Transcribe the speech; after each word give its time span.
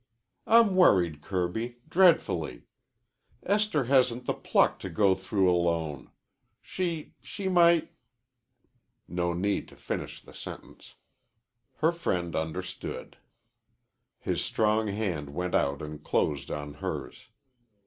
"I'm 0.47 0.75
worried, 0.75 1.21
Kirby, 1.21 1.75
dreadfully. 1.87 2.63
Esther 3.43 3.83
hasn't 3.83 4.25
the 4.25 4.33
pluck 4.33 4.79
to 4.79 4.89
go 4.89 5.13
through 5.13 5.47
alone. 5.47 6.09
She 6.59 7.13
she 7.21 7.47
might" 7.47 7.91
No 9.07 9.33
need 9.33 9.67
to 9.67 9.75
finish 9.75 10.19
the 10.19 10.33
sentence. 10.33 10.95
Her 11.75 11.91
friend 11.91 12.35
understood. 12.35 13.17
His 14.17 14.43
strong 14.43 14.87
hand 14.87 15.35
went 15.35 15.53
out 15.53 15.83
and 15.83 16.03
closed 16.03 16.49
on 16.49 16.73
hers. 16.81 17.27